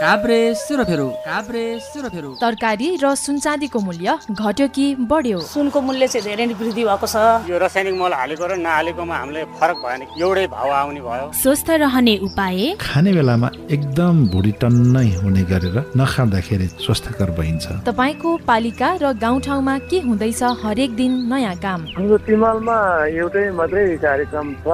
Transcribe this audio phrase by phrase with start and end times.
[0.00, 5.38] काभ्रे सिरोफेरो काभ्रे सिरोफेरो तरकारी र सुनचाँदीको मूल्य घट्यो कि बढ्यो?
[5.40, 7.16] सुनको मूल्य चाहिँ धेरै नै वृद्धि भएको छ।
[7.48, 12.14] यो रासायनिक मल हालेको र नहालेकोमा हामीले फरक भएन एउटै भाउ आउने भयो। स्वस्थ रहने
[12.28, 12.76] उपाय?
[12.76, 19.98] खाने बेलामा एकदम भुडी टन्नै हुने गरेर नखाँदाखेरि स्वस्थकर भइन्छ तपाईँको पालिका र गाउँठाउँमा के
[20.04, 21.80] हुँदैछ हरेक दिन नयाँ काम?
[21.96, 22.76] हाम्रो तिमालमा
[23.16, 24.68] एउटै मात्रै कार्यक्रम छ।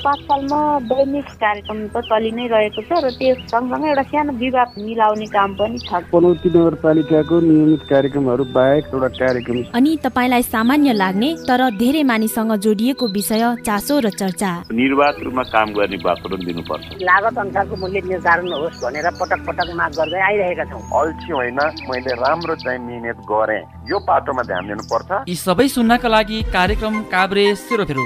[0.00, 5.26] पाठशालमा दैनिक कार्यक्रम त चलि नै रहेको छ र त्यो सँगसँगै एउटा सानो विवाद मिलाउने
[5.26, 11.60] काम पनि छ। पनौती नगरपालिकाको नियमित कार्यक्रमहरू बाहेक एउटा कार्यक्रम अनि तपाईँलाई सामान्य लाग्ने तर
[11.76, 17.76] धेरै मानिससँग जोडिएको विषय चासो र चर्चा। निर्वाध रूपमा काम गर्ने वातावरण दिनुपर्छ। लागत अनुसारको
[17.76, 22.78] मूल्य निर्धारण होस् भनेर पटक पटक माग गर्दै आइरहेका छौँ। अल्छी होइन मैले राम्रो चाहिँ
[22.80, 28.04] मिहिनेत गरेँ। यो पाटोमा ध्यान दिनुपर्छ। यी सबै सुन्नका लागि कार्यक्रम काभ्रे सिरोफेरो।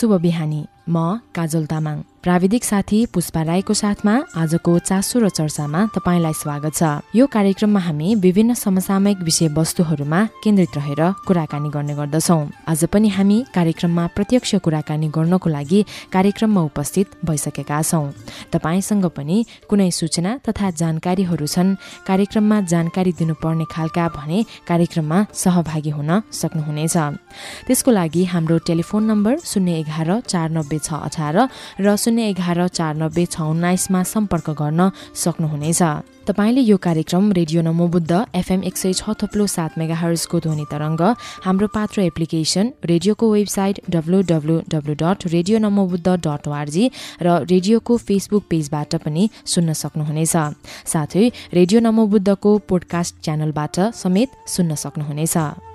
[0.00, 0.96] शुभ बिहानी। म
[1.34, 7.26] काजल तामाङ। प्राविधिक साथी पुष्पा राईको साथमा आजको चासो र चर्चामा तपाईँलाई स्वागत छ। यो
[7.26, 14.54] कार्यक्रममा हामी विभिन्न समसामयिक विषयवस्तुहरूमा केन्द्रित रहेर कुराकानी गर्ने गर्दछौँ। आज पनि हामी कार्यक्रममा प्रत्यक्ष
[14.60, 15.80] कुराकानी गर्नको लागि
[16.12, 18.12] कार्यक्रममा उपस्थित भइसकेका छौँ।
[18.52, 21.74] तपाईँसँग पनि कुनै सूचना तथा जानकारीहरू छन्
[22.04, 26.96] कार्यक्रममा जानकारी दिनुपर्ने खालका भने कार्यक्रममा सहभागी हुन सक्नुहुनेछ।
[27.64, 31.48] त्यसको लागि हाम्रो टेलिफोन नम्बर शून्य एघार चार नब्बे छ अठार
[31.80, 35.82] र शून्य एघार चार नब्बे छ उन्नाइसमा सम्पर्क गर्न सक्नुहुनेछ।
[36.26, 41.02] तपाईँले यो कार्यक्रम रेडियो नमोबुद्ध एफएम एक सय छ थप्लो सात मेगा ध्वनि तरङ्ग
[41.46, 46.84] हाम्रो पात्र एप्लिकेसन रेडियोको website W W W dot radio Namobuddha dot O R G
[47.22, 50.34] र रेडियोको फेसबुक पेजबाट पनि सुन्न सक्नुहुनेछ।
[50.92, 51.24] साथै
[51.54, 55.69] रेडियो नमोबुद्धको पोडकास्ट च्यानलबाट समेत सुन्न सक्नुहुनेछ।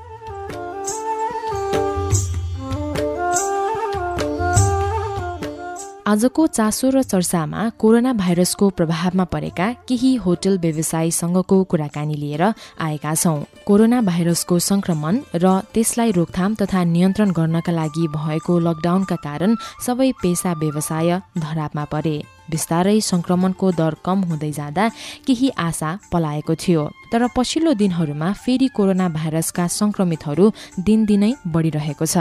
[6.06, 12.44] आजको चासो र चर्चामा कोरोना भाइरसको प्रभावमा परेका केही होटल व्यवसायीसँगको कुराकानी लिएर
[12.78, 19.56] आएका छौं। कोरोना भाइरसको संक्रमण र त्यसलाई रोकथाम तथा नियन्त्रण गर्नका लागि भएको लकडाउनका कारण
[19.82, 21.10] सबै पेसा व्यवसाय
[21.42, 22.18] धरापमा परे।
[22.54, 24.90] बिस्तारै संक्रमणको दर कम हुँदै जाँदा
[25.26, 30.46] केही आशा पलाएको थियो। तर पछिल्लो दिनहरूमा फेरि कोरोना भाइरसका संक्रमितहरू
[30.80, 32.18] दिनदिनै बढ़िरहेको छ।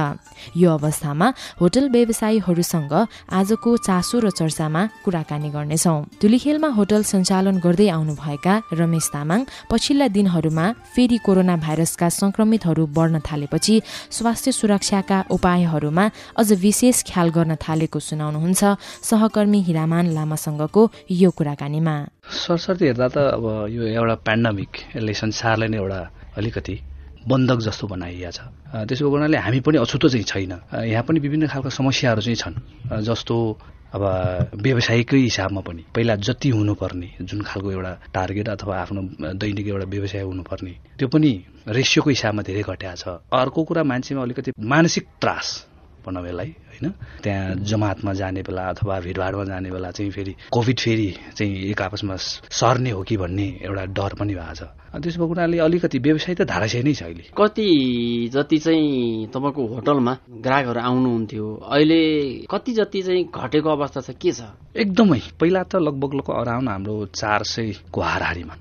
[0.57, 1.27] यो अवस्थामा
[1.61, 2.95] होटल व्यवसायीहरूसँग
[3.33, 9.41] आजको चासो र चर्चामा कुराकानी गर्नेछौ। तुलिखेलमा होटल सञ्चालन गर्दै आउनुभएका रमेश तामाङ
[9.71, 13.75] पछिल्ला दिनहरूमा फेरि कोरोना भाइरसका संक्रमितहरू बढ्न थालेपछि
[14.11, 16.05] स्वास्थ्य सुरक्षाका उपायहरूमा
[16.37, 18.63] अझ विशेष ख्याल गर्न थालेको सुनाउनुहुन्छ
[19.11, 25.79] सहकर्मी हिरामान लामासँगको यो कुराकानीमा। सरसर्ती हेर्दा त अब यो एउटा पेन्डामिक यसले संसारलाई नै
[25.79, 26.01] एउटा
[26.39, 26.75] अलिकति
[27.25, 28.41] बन्धक जस्तो बनाइएको छ।
[28.89, 30.53] त्यसो गर्नाले हामी पनि अछुतो चाहिँ छैन।
[30.93, 32.57] यहाँ पनि विभिन्न खालका समस्याहरू चाहिँ छन्।
[33.01, 33.37] जस्तो
[33.95, 34.03] अब
[34.59, 39.01] व्यवसायिकै हिसाबमा पनि पहिला जति हुनुपर्ने जुन खालको एउटा टार्गेट अथवा आफ्नो
[39.39, 41.31] दैनिक एउटा व्यवसाय हुनुपर्ने त्यो पनि
[41.69, 45.47] रेसियोको हिसाबमा धेरै घट्या छ। अर्को कुरा मान्छेमा अलिकति मानसिक त्रास
[46.05, 46.93] भनौँ यसलाई। होइन?
[47.23, 52.17] त्यहाँ जमातमा जाने बेला अथवा भिडभाडमा जाने बेला चाहिँ फेरि कोभिड फेरि चाहिँ एक आपसमा
[52.51, 54.63] सर्ने हो कि भन्ने एउटा डर पनि भएको छ।
[54.95, 57.69] त्यसो भएको हुनाले अलिकति व्यवसाय त धाराशय नै छ अहिले। कति
[58.31, 62.03] जति चाहिँ तपाईँको होटलमा ग्राहकहरू आउनुहुन्थ्यो अहिले
[62.47, 64.55] कति जति चाहिँ घटेको अवस्था छ के छ?
[64.71, 68.55] एकदमै। पहिला त लगभग लगभग अराउन्ड हाम्रो चार सयको हाराहारीमा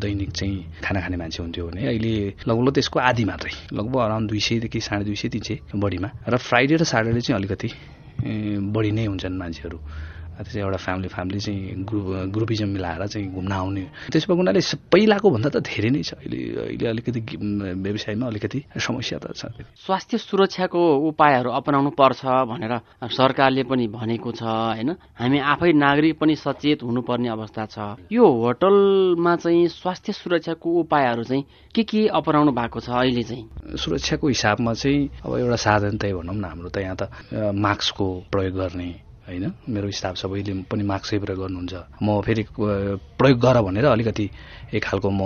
[0.00, 2.14] दैनिक चाहिँ खाना खाने मान्छे हुन्थ्यो भने अहिले
[2.48, 6.36] लगभग त्यसको आधी मात्रै। लगभग अराउन्ड दुई सयदेखि साढे दुई सय तिन सय बढीमा। र
[6.40, 7.53] फ्राइडे र स्याटरडे चाहिँ अलिकति
[8.72, 9.78] बढी नै हुन्छन् मान्छेहरू।
[10.42, 14.60] त्यसै एउटा फ्यामिली फ्यामिली चाहिँ ग्रुप ग्रुपिजम मिलाएर चाहिँ घुम्न आउने। त्यसो भएको हुनाले
[14.90, 16.38] पहिलाको भन्दा त धेरै नै छ। अहिले
[16.74, 17.20] अहिले अलिकति
[17.84, 19.42] व्यवसायमा अलिकति समस्या त छ।
[19.86, 22.74] स्वास्थ्य सुरक्षाको उपायहरू अपनाउनु पर्छ भनेर
[23.14, 24.90] सरकारले पनि भनेको छ होइन?
[25.20, 27.76] हामी आफै नागरिक पनि सचेत हुनुपर्ने अवस्था छ।
[28.10, 31.44] यो होटलमा चाहिँ स्वास्थ्य सुरक्षाको उपायहरू चाहिँ
[31.74, 33.44] के के अपनाउनु भएको छ अहिले चाहिँ?
[33.76, 37.10] सुरक्षाको हिसाबमा चाहिँ अब एउटा साधनतै भनौँ न हाम्रो त यहाँ त
[37.54, 39.44] मास्कको प्रयोग गर्ने होइन?
[39.68, 42.44] मेरो स्टाफ सबैले पनि मास्कै प्रयोग गर्नुहुन्छ। म फेरि
[43.18, 44.26] प्रयोग गर भनेर अलिकति
[44.74, 45.20] एक खालको म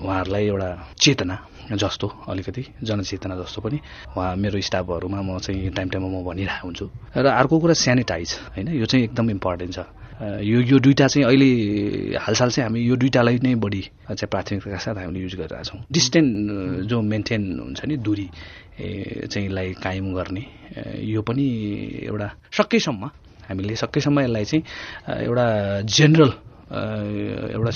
[0.00, 1.36] उहाँहरूलाई एउटा चेतना
[1.76, 3.78] जस्तो अलिकति जनचेतना जस्तो पनि
[4.16, 6.86] उहाँ मेरो स्टाफहरूमा म चाहिँ टाइम टाइममा म भनिरहेको हुन्छु।
[7.16, 8.68] र अर्को कुरा सेनिटाइज होइन?
[8.72, 9.84] यो चाहिँ एकदम इम्पोर्टेन्ट छ।
[10.16, 14.96] यो यो दुइटा चाहिँ अहिले हालसाल चाहिँ हामी यो दुइटालाई नै बढी चाहिँ प्राथमिकताका साथ
[14.96, 18.26] हामीले युज गरिरहेका छौँ। डिस्टेन्स जो मेन्टेन हुन्छ नि दूरी
[19.28, 20.44] चाहिँ लाई कायम गर्ने
[21.04, 21.44] यो पनि
[22.08, 23.04] एउटा सकेसम्म
[23.48, 24.62] हामीले सकेसम्म यसलाई चाहिँ
[25.24, 25.46] एउटा
[25.96, 26.32] जेनरल
[26.66, 27.72] एउटा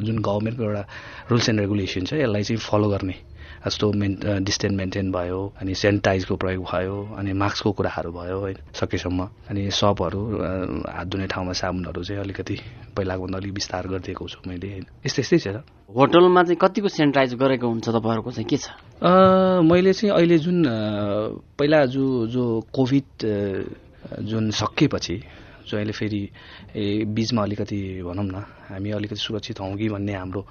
[0.00, 0.82] जुन गभर्मेन्टको एउटा
[1.30, 3.16] रुल्स एन्ड रेगुलेसन छ यसलाई चाहिँ फलो गर्ने।
[3.64, 9.48] जस्तो मेन डिस्टेन्स मेन्टेन भयो अनि सेनिटाइजको प्रयोग भयो अनि मास्कको कुराहरू भयो होइन सकेसम्म।
[9.48, 10.20] अनि सपहरू
[10.84, 12.56] हात धुने ठाउँमा साबुनहरू चाहिँ अलिकति
[12.96, 17.34] पहिलाको भन्दा अलिक विस्तार गरिदिएको छु मैले होइन। यस्तै यस्तै छ। होटलमा चाहिँ कतिको सेनिटाइज
[17.40, 18.68] गरेको हुन्छ तपाईँहरूको चाहिँ के छ?
[19.64, 20.58] मैले चाहिँ अहिले जुन
[21.56, 23.08] पहिला जो जो कोभिड
[24.20, 25.20] जुन सकिएपछि
[25.68, 26.20] जो अहिले फेरि
[27.08, 30.42] बिचमा अलिकति भनौँ न हामी अलिकति सुरक्षित हौँ कि भन्ने हाम्रो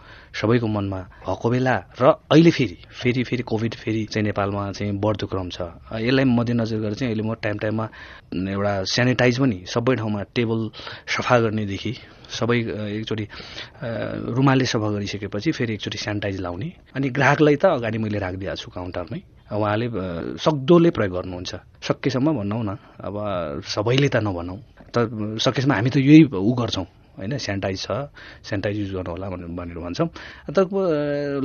[0.41, 5.27] सबैको मनमा भएको बेला र अहिले फेरि फेरि फेरि कोभिड फेरि चाहिँ नेपालमा चाहिँ बढ्दो
[5.27, 5.61] क्रम छ।
[6.01, 7.85] यसलाई मध्यनजर गरेर चाहिँ अहिले म टाइम टाइममा
[8.33, 10.59] एउटा सेनिटाइज पनि सबै ठाउँमा टेबल
[11.15, 11.93] सफा गर्नेदेखि
[12.33, 12.57] सबै
[12.97, 13.25] एकचोटि
[14.37, 19.21] रुमालले सफा गरिसकेपछि फेरि एकचोटि सेनिटाइज लाउने। अनि ग्राहकलाई त अगाडि मैले राखिदिएको छु काउन्टरमै।
[19.53, 19.87] उहाँले
[20.41, 21.51] सक्दोले प्रयोग गर्नुहुन्छ।
[21.85, 23.15] सकेसम्म भनौँ न अब
[23.61, 24.97] सबैले त नभनौँ। त
[25.41, 27.37] सकेसम्म हामी त यही ऊ गर्छौँ होइन?
[27.37, 28.09] सेनिटाइज छ
[28.41, 30.07] सेनिटाइज युज गर्नु होला भनेर भनेर भन्छौँ।
[30.49, 30.65] तर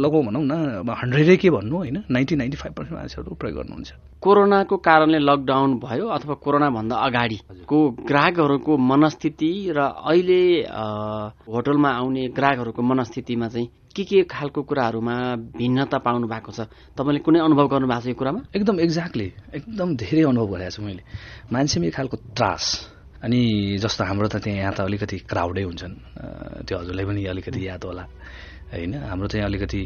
[0.00, 1.96] लगाउँ भनौँ न अब हन्ड्रेडै के भन्नु होइन?
[2.08, 3.90] नाइन्टी नाइन्टी फाइभ पर्सेन्ट मान्छेहरू प्रयोग गर्नुहुन्छ।
[4.24, 7.78] कोरोनाको कारणले लकडाउन भयो अथवा कोरोनाभन्दा अगाडिको
[8.08, 9.78] ग्राहकहरूको मनस्थिति र
[10.08, 10.42] अहिले
[11.52, 15.14] होटलमा आउने ग्राहकहरूको मनस्थितिमा चाहिँ के के खालको कुराहरूमा
[15.58, 16.60] भिन्नता पाउनु भएको छ?
[16.96, 18.40] तपाईँले कुनै अनुभव गर्नु भएको छ यो कुरामा?
[18.56, 21.02] एकदम एक्ज्याक्टली एकदम धेरै अनुभव गरेको छु मैले।
[21.52, 22.64] मान्छेमा खालको त्रास
[23.18, 25.94] अनि जस्तो हाम्रो त त्यहाँ यहाँ त अलिकति क्राउडै हुन्छन्।
[26.66, 28.04] त्यो हजुरलाई पनि अलिकति याद होला।
[28.70, 29.80] होइन हाम्रो चाहिँ अलिकति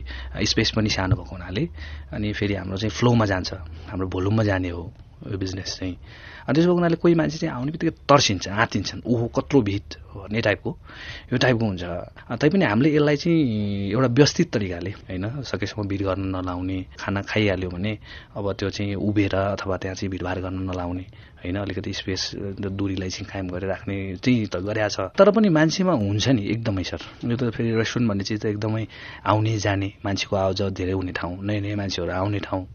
[0.45, 1.65] स्पेस पनि सानो भएको हुनाले।
[2.13, 3.51] अनि फेरि हाम्रो चाहिँ फ्लोमा जान्छ।
[3.89, 4.85] हाम्रो भोल्युममा जाने हो।
[5.31, 5.97] यो बिजनेस चाहिँ।
[6.43, 10.71] अनि त्यसो हुनाले कोही मान्छे चाहिँ आउने बित्तिकै तर्सिन्छ आँतिन्छन् ओहो कत्रो भिड भन्ने टाइपको
[11.33, 11.83] यो टाइपको हुन्छ।
[12.35, 17.93] तैपनि हामीले यसलाई चाहिँ एउटा व्यवस्थित तरिकाले होइन सकेसम्म भिड गर्न नलाउने खाना खाइहाल्यो भने
[18.37, 21.07] अब त्यो चाहिँ उभिएर अथवा त्यहाँ चाहिँ भिडभाड गर्न नलाउने
[21.43, 25.93] होइन अलिकति स्पेस दुरीलाई चाहिँ कायम गरेर राख्ने चाहिँ त गरेका छ। तर पनि मान्छेमा
[25.93, 28.87] हुन्छ नि एकदमै सर। यो त फेरि रेस्टुरेन्ट भन्ने चिज त एकदमै
[29.27, 32.67] आउने जाने मान्छेको आवाज धेरै हुने ठाउँ नयाँ नयाँ मान्छेहरू आउने ठाउँ।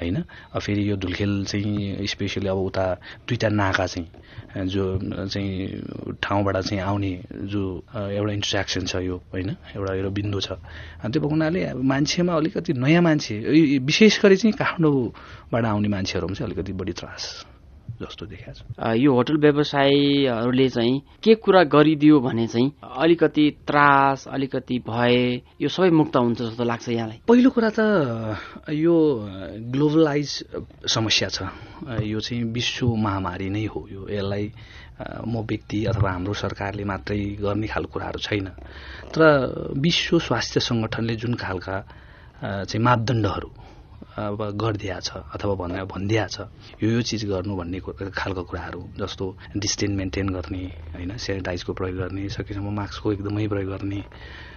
[0.00, 0.22] होइन?
[0.58, 2.84] फेरि यो धुलखेल चाहिँ स्पेसली अब उता
[3.28, 4.84] दुईवटा नाका चाहिँ जो
[5.28, 7.12] चाहिँ ठाउँबाट चाहिँ आउने
[7.52, 7.62] जो
[7.94, 9.50] एउटा इन्ट्रेक्सन छ यो होइन?
[9.76, 10.52] एउटा एउटा बिन्दु छ।
[11.04, 13.34] त्यो भएको हुनाले मान्छेमा अलिकति नयाँ मान्छे
[13.78, 17.53] विशेष गरी चाहिँ काठमाडौँबाट आउने मान्छेहरूमा चाहिँ अलिकति बढी त्रास।
[18.00, 24.78] जस्तो देखाएको छ। यो होटल व्यवसायीहरूले चाहिँ के कुरा गरिदियो भने चाहिँ अलिकति त्रास अलिकति
[24.88, 27.18] भए यो सबै मुक्त हुन्छ जस्तो लाग्छ यहाँलाई?
[27.28, 27.80] पहिलो कुरा त
[28.70, 28.96] यो
[29.70, 30.30] ग्लोबलाइज
[30.90, 31.38] समस्या छ।
[32.02, 34.50] यो चाहिँ विश्व महामारी नै हो यो। यसलाई
[35.26, 38.46] म व्यक्ति अथवा हाम्रो सरकारले मात्रै गर्ने खालको कुराहरू छैन।
[39.10, 41.76] तर विश्व स्वास्थ्य सङ्गठनले जुन खालका
[42.42, 43.50] चाहिँ मापदण्डहरू
[44.14, 46.46] अब गरिदिया छ अथवा भन् भनिदिया छ।
[46.78, 47.78] यो यो चिज गर्नु भन्ने
[48.14, 49.24] खालको कुराहरू जस्तो
[49.58, 50.62] डिस्टेन्स मेन्टेन गर्ने
[50.94, 54.00] होइन सेनिटाइजको प्रयोग गर्ने सकेसम्म मास्कको एकदमै प्रयोग गर्ने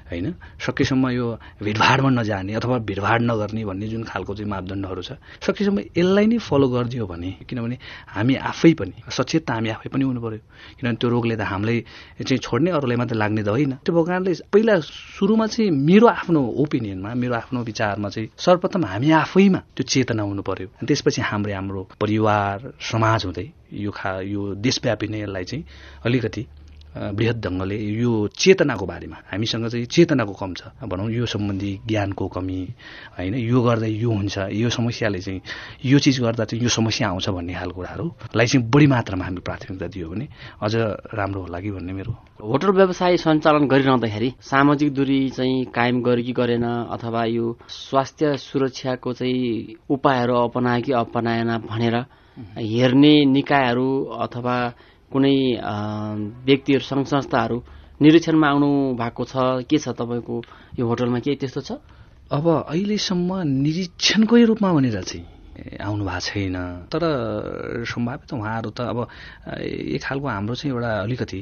[0.09, 0.33] होइन?
[0.59, 1.25] सकेसम्म यो
[1.63, 5.11] भिडभाडमा नजाने अथवा भिडभाड नगर्ने भन्ने जुन खालको चाहिँ मापदण्डहरू छ
[5.43, 7.77] सकेसम्म यसलाई नै फलो गरिदियो भने किनभने
[8.07, 10.39] हामी आफै पनि सचेत त हामी आफै पनि हुनु पऱ्यो
[10.77, 11.77] किनभने त्यो रोगले त हामीलाई
[12.23, 17.13] चाहिँ छोड्ने अरूलाई मात्रै लाग्ने त होइन। त्यो कारणले पहिला सुरुमा चाहिँ मेरो आफ्नो ओपिनियनमा
[17.13, 22.71] मेरो आफ्नो विचारमा चाहिँ सर्वप्रथम हामी आफैमा त्यो चेतना हुनु पर्यो त्यसपछि हाम्रो हाम्रो परिवार
[22.81, 25.63] समाज हुँदै यो खा यो देशव्यापी नै यसलाई चाहिँ
[26.05, 26.43] अलिकति
[27.13, 32.59] वृहत ढङ्गले यो चेतनाको बारेमा हामीसँग चाहिँ चेतनाको कम छ। भनौँ यो सम्बन्धी ज्ञानको कमी
[33.17, 35.41] होइन यो गर्दा यो हुन्छ यो समस्याले चाहिँ
[35.85, 39.87] यो चिज गर्दा चाहिँ यो समस्या आउँछ भन्ने खालको कुराहरूलाई चाहिँ बढी मात्रामा हामी प्राथमिकता
[39.87, 40.27] दियो भने
[40.61, 40.73] अझ
[41.13, 42.11] राम्रो होला कि भन्ने मेरो?
[42.43, 49.13] होटल व्यवसाय सञ्चालन गरिरहँदाखेरि सामाजिक दूरी चाहिँ कायम गरे कि गरेन अथवा यो स्वास्थ्य सुरक्षाको
[49.13, 51.95] चाहिँ उपायहरू अपनायो कि अपनाएन भनेर
[52.37, 53.87] हेर्ने निकायहरू
[54.21, 54.55] अथवा
[55.11, 55.35] कुनै
[56.47, 57.57] व्यक्तिहरू सङ्घ संस्थाहरू
[58.01, 59.33] निरीक्षणमा आउनु भएको छ
[59.69, 60.35] के छ तपाईँको
[60.79, 61.19] यो होटलमा?
[61.19, 61.71] के त्यस्तो छ?
[62.31, 63.29] अब अहिलेसम्म
[63.63, 65.36] निरीक्षणकै रूपमा भनेर चाहिँ
[65.81, 66.57] आउनु भएको छैन।
[66.91, 67.03] तर
[67.85, 68.99] सम्भावित उहाँहरू त अब
[69.57, 71.39] एक खालको हाम्रो चाहिँ एउटा अलिकति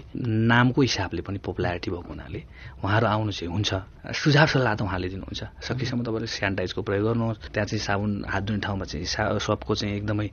[0.52, 2.42] नामको हिसाबले पनि पपुलारिटी भएको हुनाले
[2.84, 3.72] उहाँहरू आउनु चाहिँ हुन्छ।
[4.06, 8.60] सुझाव सल्लाह त उहाँले दिनुहुन्छ। सकेसम्म तपाईँले सेनिटाइजको प्रयोग गर्नुहोस्। त्यहाँ चाहिँ साबुन हात धुने
[8.62, 9.06] ठाउँमा चाहिँ
[9.42, 10.28] सबको चाहिँ एकदमै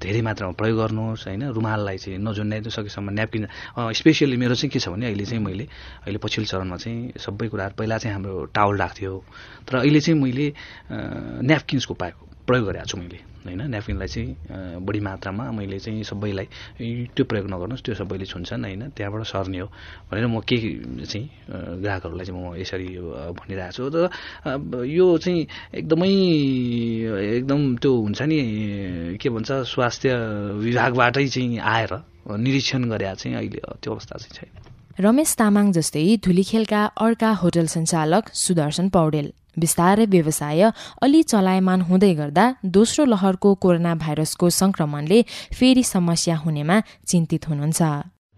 [0.00, 3.44] धेरै मात्रामा प्रयोग गर्नुहोस् होइन। रुमाललाई चाहिँ नजुन्ने सकेसम्म न्यापकिन
[3.92, 5.64] स्पेसियली मेरो चाहिँ के छ भने अहिले चाहिँ मैले
[6.08, 9.12] अहिले पछिल्लो चरणमा चाहिँ सबै कुराहरू पहिला चाहिँ हाम्रो टावल राख्थ्यो।
[9.68, 10.46] तर अहिले चाहिँ मैले
[11.44, 13.60] न्यापकिन्सको पाएको। प्रयोग गरेको छु मैले होइन?
[13.72, 16.46] न्यापकिनलाई चाहिँ बढी मात्रामा मैले चाहिँ सबैलाई
[17.16, 18.82] त्यो प्रयोग नगर्नुहोस् त्यो सबैले छुन्छन् होइन?
[18.96, 19.68] त्यहाँबाट सर्ने हो
[20.12, 20.56] भनेर म के
[21.04, 21.24] चाहिँ
[21.80, 22.88] ग्राहकहरूलाई चाहिँ म यसरी
[23.38, 25.40] भनिरहेको छु। र यो चाहिँ
[25.80, 26.10] एकदमै
[27.40, 28.38] एकदम त्यो हुन्छ नि
[29.20, 30.08] के भन्छ स्वास्थ्य
[30.64, 31.92] विभागबाटै चाहिँ आएर
[32.28, 38.24] निरीक्षण गरे चाहिँ अहिले त्यो अवस्था चाहिँ छैन। रमेश तामाङ जस्तै धुलीखेलका अर्का होटल सञ्चालक
[38.32, 39.26] सुदर्शन पौडेल।
[39.58, 40.62] बिस्तारै व्यवसाय
[41.02, 42.44] अलि चलायमान हुँदै गर्दा
[42.76, 45.18] दोस्रो लहरको कोरोना भाइरसको संक्रमणले
[45.58, 46.76] फेरि समस्या हुनेमा
[47.10, 47.82] चिन्तित हुनुहुन्छ।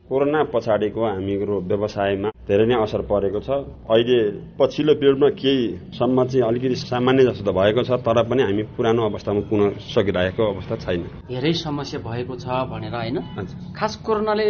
[0.06, 3.48] कोरोना पछाडिको हाम्रो व्यवसायमा धेरै नै असर परेको छ।
[3.92, 4.18] अहिले
[4.56, 9.02] पछिल्लो पिरियडमा केही सम्म चाहिँ अलिकति सामान्य जस्तो त भएको छ तर पनि हामी पुरानो
[9.10, 13.18] अवस्थामा पुग्न सकिरहेको अवस्था छैन। धेरै समस्या भएको छ भनेर होइन।
[13.76, 14.48] खास कोरोनाले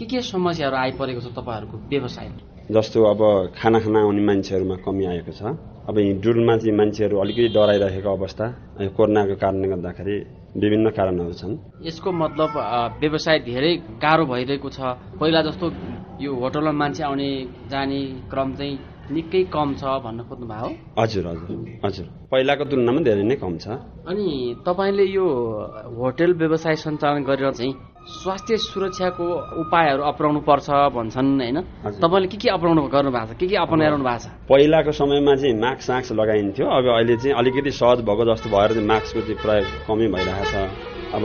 [0.00, 2.40] के के समस्याहरू आइपरेको छ तपाईँहरूको व्यवसायमा?
[2.72, 3.20] जस्तो अब
[3.52, 5.42] खाना खान आउने मान्छेहरूमा कमी आएको छ।
[5.84, 8.46] अब हिँडुलमा चाहिँ मान्छेहरू अलिकति डराइरहेको अवस्था
[8.96, 10.16] कोरोनाको कारणले गर्दाखेरि
[10.56, 11.52] विभिन्न कारणहरू छन्।
[11.84, 12.50] यसको मतलब
[13.02, 14.80] व्यवसाय धेरै गाह्रो भइरहेको छ।
[15.20, 15.66] पहिला जस्तो
[16.24, 17.28] यो होटलमा मान्छे आउने
[17.68, 18.00] जाने
[18.32, 18.74] क्रम चाहिँ
[19.12, 23.66] निकै कम छ भन्न खोज्नु भयो हजुर हजुर हजुर। पहिलाको तुलनामा धेरै नै कम छ।
[24.08, 25.26] अनि तपाईँले यो
[25.98, 29.24] होटल व्यवसाय सञ्चालन गरेर चाहिँ स्वास्थ्य सुरक्षाको
[29.60, 31.60] उपायहरू अप्नाउनु पर्छ भन्छन् होइन?
[32.00, 33.36] तपाईँले के के अप्नाउनु गर्नु भएको छ?
[33.36, 34.26] के के अपनाइरहनु भएको छ?
[34.48, 38.88] पहिलाको समयमा चाहिँ मास्क साक्स लगाइन्थ्यो। अब अहिले चाहिँ अलिकति सहज भएको जस्तो भएर चाहिँ
[38.88, 40.54] मास्कको चाहिँ प्रयोग कमै भइरहेछ।
[41.12, 41.24] अब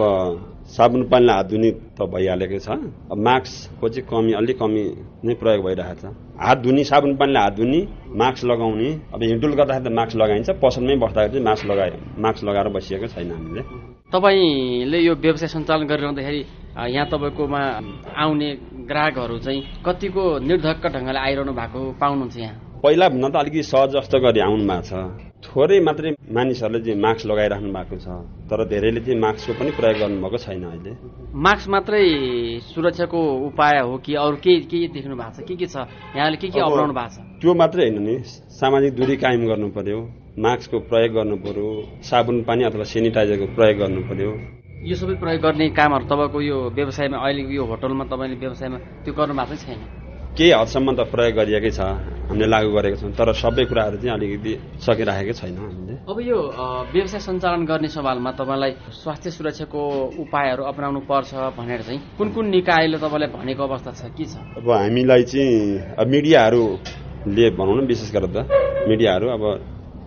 [0.66, 2.70] साबुन पानीले हात धुने त भइहालेको छ।
[3.12, 4.82] अब मास्कको चाहिँ कमी अलिक कमी
[5.24, 6.04] नै प्रयोग भइरहेछ
[6.42, 7.80] हात धुने साबुन पानीले हात धुने
[8.18, 12.68] मास्क लगाउने। अब हिँडुल गर्दाखेरि त मास्क लगाइन्छ। पसलमै बस्दाखेरि चाहिँ मास्क लगाए मास्क लगाएर
[12.76, 13.62] बसिएको छैन हामीले।
[14.10, 16.42] तपाईँले यो व्यवसाय सञ्चालन गरिरहँदाखेरि
[16.96, 17.62] यहाँ तपाईँकोमा
[18.24, 18.50] आउने
[18.90, 22.56] ग्राहकहरू चाहिँ कतिको निर्धक्क ढङ्गले आइरहनु भएको पाउनुहुन्छ यहाँ?
[22.84, 24.94] पहिला भन्दा त अलिकति सहज जस्तो गरी आउनु भएको छ।
[25.46, 28.08] थोरै मात्रै मानिसहरूले चाहिँ मास्क लगाइराख्नु भएको छ
[28.50, 30.92] तर धेरैले चाहिँ मास्कको पनि प्रयोग गर्नुभएको छैन अहिले।
[31.46, 32.04] मास्क मात्रै
[32.74, 35.48] सुरक्षाको उपाय हो कि अरू केही के देख्नु भएको छ?
[35.48, 35.76] के के छ?
[36.18, 37.18] यहाँले के के अपनाउनु भएको छ?
[37.42, 38.16] त्यो मात्रै होइन नि।
[38.60, 40.00] सामाजिक दूरी कायम गर्नु पर्यो।
[40.40, 41.68] मास्कको प्रयोग गर्नु पर्यो।
[42.10, 44.32] साबुन पानी अथवा सेनिटाइजरको प्रयोग गर्नु पर्यो।
[44.90, 49.34] यो सबै प्रयोग गर्ने कामहरू तपाईँको यो व्यवसायमा अहिले यो होटलमा तपाईँले व्यवसायमा त्यो गर्नु
[49.34, 50.05] भएको छैन?
[50.36, 51.80] केही हदसम्म त प्रयोग गरिएकै छ
[52.28, 54.52] हामीले लागू गरेको छौँ तर सबै कुराहरू चाहिँ अलिकति
[54.84, 56.40] सकिराखेकै छैन हामीले। अब यो
[56.92, 59.82] व्यवसाय सञ्चालन गर्ने सवालमा तपाईँलाई स्वास्थ्य सुरक्षाको
[60.24, 64.36] उपायहरू अप्नाउनु पर्छ भनेर चाहिँ कुन कुन निकायले तपाईँलाई भनेको अवस्था छ के छ?
[64.60, 68.38] अब हामीलाई चाहिँ अब मिडियाहरूले भनौँ न विशेष गरेर त
[68.92, 69.44] मिडियाहरू अब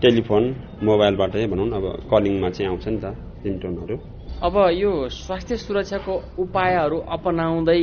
[0.02, 0.44] टेलिफोन
[0.85, 3.16] मोबाइलबाटै भनौँ न अब कलिङमा चाहिँ आउँछ नि त
[3.49, 3.97] रिङटोनहरू
[4.44, 7.80] अब यो स्वास्थ्य सुरक्षाको उपायहरू अपनाउँदै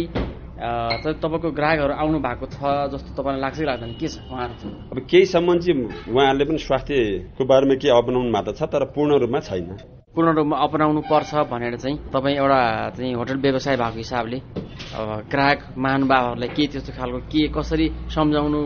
[0.56, 2.60] तपाईँको ग्राहकहरू आउनु भएको छ
[2.96, 4.70] जस्तो तपाईँलाई लाग्छ कि लाग्दैन के छ उहाँहरू?
[4.92, 5.84] अब केहीसम्म चाहिँ
[6.16, 9.68] उहाँहरूले पनि स्वास्थ्यको बारेमा के अपनाउनु भएको छ तर पूर्ण रूपमा छैन।
[10.16, 12.60] पूर्ण रूपमा अपनाउनु पर्छ भनेर चाहिँ तपाईँ एउटा
[12.96, 14.38] चाहिँ होटल व्यवसाय भएको हिसाबले
[14.96, 18.62] अब ग्राहक महानुभावहरूलाई के त्यस्तो खालको के कसरी सम्झाउनु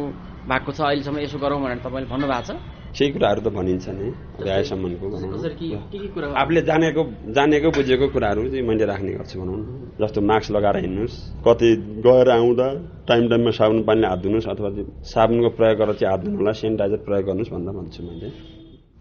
[0.45, 4.07] भएको छ अहिलेसम्म यसो गरौँ भनेर तपाईँले भन्नुभएको छ। केही कुराहरू त भनिन्छ नि
[4.39, 7.01] भनौँ आफूले जानेको
[7.37, 9.61] जानेको बुझेको कुराहरू चाहिँ मैले राख्ने गर्छु भनौँ न।
[10.01, 11.15] जस्तो मास्क लगाएर हिँड्नुहोस्।
[11.45, 11.69] कति
[12.05, 12.67] गएर आउँदा
[13.09, 14.69] टाइम टाइममा साबुन पानीले हात धुनुहोस् अथवा
[15.05, 18.29] साबुनको प्रयोग गरेर चाहिँ हात धुनुहोला सेनिटाइजर प्रयोग गर्नुहोस् भन्दा भन्छु मैले।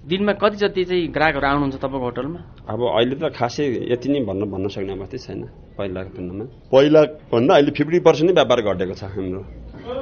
[0.05, 2.41] दिनमा कति जति चाहिँ ग्राहकहरू आउनुहुन्छ तपाईँको होटलमा?
[2.69, 5.43] अब अहिले त खासै यति नै भन्न भन्न सक्ने अवस्था छैन
[5.79, 7.01] पहिलाको तुलनामा। पहिला
[7.33, 9.41] भन्दा अहिले फिफ्टी पर्सेन्ट नै व्यापार घटेको छ हाम्रो।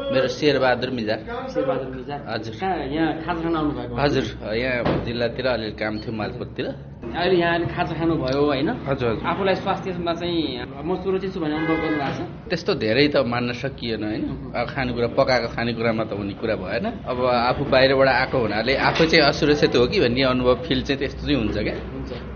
[0.07, 1.17] मेरो शेरबहादुर मिजा
[1.55, 1.89] शेरबहादुर
[2.31, 2.55] हजुर।
[2.95, 3.57] यहाँ खाजा खान
[3.99, 6.67] हजुर यहाँ जिल्लातिर अलिअलि काम थियो मालपोततिर।
[7.07, 8.69] अहिले यहाँ खाजा खानुभयो होइन?
[8.87, 10.43] हजुर हजुर। आफूलाई स्वास्थ्यमा चाहिँ
[10.87, 14.23] म सुरक्षित छु भन्ने अनुभव गर्नु भएको छ। त्यस्तो धेरै त मान्न सकिएन होइन।
[14.55, 17.19] अब खानेकुरा पकाएको खानेकुरामा त हुने कुरा भएन। अब
[17.51, 21.39] आफू बाहिरबाट आएको हुनाले आफू चाहिँ असुरक्षित हो कि भन्ने अनुभव फिल चाहिँ त्यस्तो चाहिँ
[21.43, 21.77] हुन्छ क्या।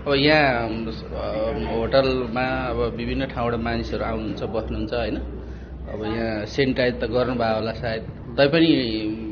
[0.07, 0.67] अब यहाँ
[1.71, 5.17] होटलमा अब विभिन्न ठाउँबाट मानिसहरू आउनुहुन्छ बस्नुहुन्छ होइन।
[5.91, 8.03] अब यहाँ सेनिटाइज त गर्नुभयो होला सायद।
[8.37, 8.71] तैपनि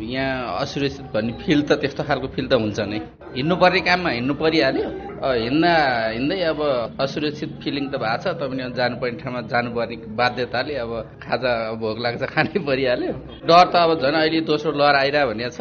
[0.09, 2.99] यहाँ असुरक्षित भन्ने फिल त त्यस्तो खालको फिल त हुन्छ नै।
[3.37, 4.87] हिँड्नुपर्ने काममा हिँड्नु परिहाल्यो
[5.19, 5.73] हिँड्दा
[6.15, 6.59] हिँड्दै अब
[7.03, 10.91] असुरक्षित फिलिङ त भएको छ तपाईँ जानुपर्ने ठाउँमा जानुपर्ने बाध्यताले अब
[11.23, 11.51] खाजा
[11.81, 13.13] भोक लाग्छ खानै परिहाल्यो।
[13.45, 15.59] डर त अब झन् अहिले दोस्रो लहर आइरह भनेको छ।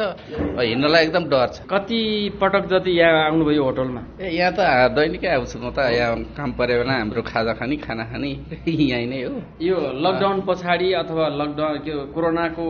[0.63, 1.99] हिँड्नलाई एकदम डर छ। कति
[2.41, 4.01] पटक जति यहाँ आउनुभयो होटलमा?
[4.17, 4.59] ए यहाँ त
[4.95, 8.31] दैनिकै आउँछु म त। यहाँ काम पऱ्यो भने हाम्रो खाजा खाने खाना खाने।
[8.67, 9.75] यहीँ नै हो। यो
[10.05, 11.77] लकडाउन पछाडि अथवा लकडाउन
[12.15, 12.65] कोरोनाको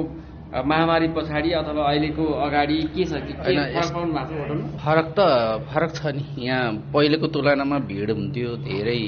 [0.49, 3.13] महामारी पछाडि अथवा अहिलेको अगाडि के छ?
[4.81, 5.19] फरक त
[5.69, 9.01] फरक छ नि। यहाँ पहिलेको तुलनामा भिड हुन्थ्यो धेरै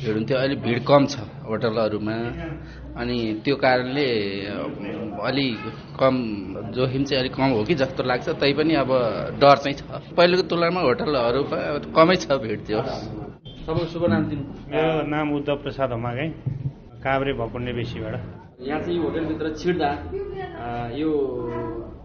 [0.00, 2.16] भिड हुन्थ्यो अहिले भिड कम छ होटलहरूमा।
[2.96, 4.08] अनि त्यो कारणले
[5.20, 5.48] अलि
[6.00, 6.14] कम
[6.72, 8.90] जोखिम चाहिँ अलिक कम हो कि जस्तो लाग्छ तैपनि अब
[9.36, 9.80] डर चाहिँ छ।
[10.16, 11.40] पहिलेको तुलनामा होटलहरू
[11.92, 16.28] कमै छ भिड त्यो। तपाईँको शुभ नाम दिनु। मेरो नाम उद्धव प्रसाद हमागाई
[17.04, 18.14] काभ्रे भकुण्डे बेसीबाट।
[18.64, 19.88] यहाँ चाहिँ होटलभित्र छिर्दा
[21.00, 21.10] यो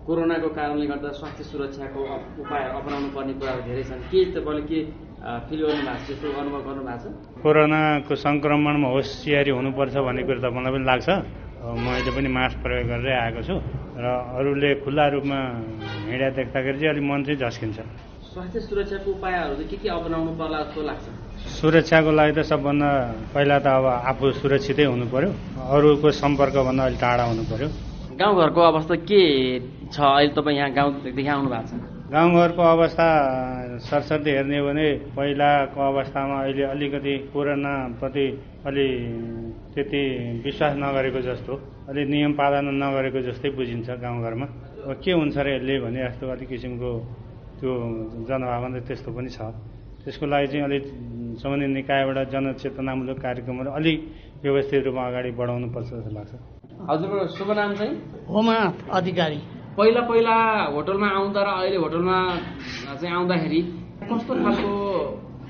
[0.07, 1.99] कोरोनाको कारणले गर्दा स्वास्थ्य सुरक्षाको
[2.41, 4.79] उपाय अपनाउनु पर्ने कुराहरू धेरै छन्। के तपाईँले के
[5.47, 7.13] फिल गर्नु भएको छ त्यस्तो अनुभव गर्नु भएको छ?
[7.45, 11.09] कोरोनाको सङ्क्रमणमा होसियारी हुनुपर्छ भन्ने कुरो त मलाई पनि लाग्छ?
[11.61, 13.55] मैले पनि मास्क प्रयोग गरेरै आएको छु
[14.01, 14.05] र
[14.41, 15.39] अरूले खुल्ला रूपमा
[16.09, 17.77] हिँडा देख्दाखेरि चाहिँ अलिक मन चाहिँ झस्किन्छ।
[18.33, 21.05] स्वास्थ्य सुरक्षाको उपायहरू चाहिँ के के अपनाउनु पर्ला जस्तो लाग्छ?
[21.61, 22.89] सुरक्षाको लागि त सबभन्दा
[23.33, 25.29] पहिला त अब आफू सुरक्षितै हुनु पर्यो।
[25.69, 27.69] अरूको सम्पर्कभन्दा अलिक टाढा हुनु पर्यो।
[28.21, 29.21] गाउँघरको अवस्था के
[29.89, 29.97] छ?
[29.97, 31.73] अहिले तपाईँ यहाँ गाउँदेखि आउनु भएको छ।
[32.13, 33.07] गाउँघरको अवस्था
[33.81, 34.87] सरसर्ती हेर्ने हो भने
[35.17, 38.25] पहिलाको अवस्थामा अहिले अलिकति कोरोनाप्रति
[38.67, 38.87] अलि
[39.73, 40.01] त्यति
[40.45, 41.53] विश्वास नगरेको जस्तो
[41.89, 44.45] अलि नियम पालन नगरेको जस्तै बुझिन्छ गाउँघरमा।
[44.85, 46.91] अब के हुन्छ र यसले भने जस्तो अलिक किसिमको
[47.57, 47.71] त्यो
[48.29, 49.39] जनभावना त्यस्तो पनि छ।
[50.03, 50.83] त्यसको लागि चाहिँ अलिक
[51.41, 53.99] सम्बन्धित निकायबाट जनचेतनामूलक कार्यक्रमहरू अलिक
[54.43, 57.93] व्यवस्थित रूपमा अगाडि बढाउनुपर्छ जस्तो लाग्छ। हजुरको शुभ नाम चाहिँ?
[58.29, 58.55] होमा
[58.97, 59.39] अधिकारी।
[59.77, 60.35] पहिला पहिला
[60.75, 62.17] होटलमा आउँदा र अहिले होटलमा
[62.99, 63.61] चाहिँ आउँदाखेरि
[64.09, 64.71] कस्तो खालको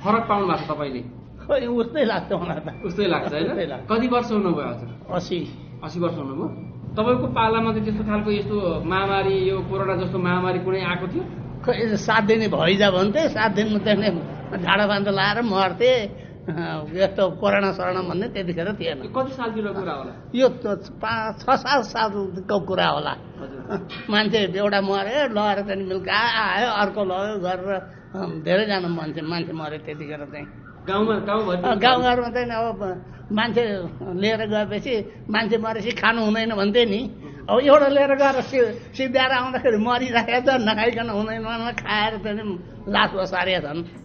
[0.03, 1.01] फरक पाउनु भएको छ तपाईँले?
[1.41, 3.73] खै उस्तै लाग्छ मलाई त। उस्तै लाग्छ होइन?
[3.89, 4.89] कति वर्ष हुनुभयो हजुर?
[5.15, 5.39] असी।
[5.83, 6.47] असी वर्ष हुनुभयो।
[6.95, 11.23] तपाईँको पालामा चाहिँ त्यस्तो खालको यस्तो महामारी यो कोरोना जस्तो महामारी कुनै आएको थियो?
[11.63, 14.09] खै सात दिन भइजा भन्थे सात दिनमा त्यसले
[14.59, 15.91] झाडा बान्ध लाएर मर्थे।
[16.41, 20.47] यस्तो कोरोना सरोना भन्ने त्यतिखेर थिएन कति सालतिर कुरा होला यो
[20.97, 23.13] पाँच छ सात सालको कुरा होला
[24.09, 27.69] मान्छे एउटा मऱ्यो लगेर त्यहाँदेखि बेलुका आयो अर्को लग्यो गरेर
[28.41, 30.47] धेरैजना मान्छे मान्छे मऱ्यो त्यतिखेर चाहिँ
[30.81, 31.15] गाउँमा
[31.77, 32.81] गाउँघरमा चाहिँ अब
[33.31, 33.63] मान्छे
[34.17, 34.93] लिएर गएपछि
[35.29, 37.01] मान्छे मरेपछि खानु हुँदैन भन्थे नि
[37.45, 38.59] अब एउटा लिएर गएर सि
[38.97, 42.57] सिद्धाएर आउँदाखेरि मरिराखेको छ नखाइकन हुँदैन खाएर चाहिँ
[42.89, 44.00] लास बसारेका छन्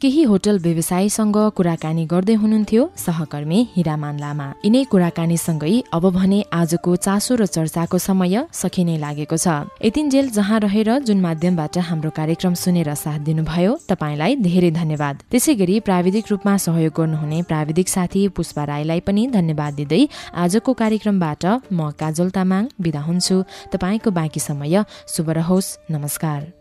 [0.00, 7.34] केही होटल व्यवसायीसँग कुराकानी गर्दै हुनुहुन्थ्यो सहकर्मी हिरामान लामा। यिनै कुराकानीसँगै अब भने आजको चासो
[7.36, 13.20] र चर्चाको समय सकिने लागेको छ। यतिन्जेल जहाँ रहेर जुन माध्यमबाट हाम्रो कार्यक्रम सुनेर साथ
[13.28, 19.26] दिनुभयो तपाईँलाई धेरै धन्यवाद। त्यसै गरी प्राविधिक रूपमा सहयोग गर्नुहुने प्राविधिक साथी पुष्पा राईलाई पनि
[19.36, 23.36] धन्यवाद दिँदै आजको कार्यक्रमबाट म काजल तामाङ विदा हुन्छु।
[23.68, 26.59] तपाईँको बाँकी समय शुभ रहोस्। नमस्कार।